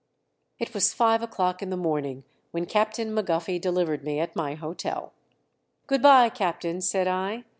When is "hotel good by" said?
4.55-6.29